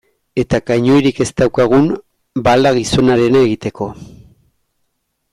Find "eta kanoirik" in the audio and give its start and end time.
0.43-1.19